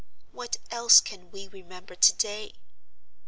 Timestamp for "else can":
0.71-1.29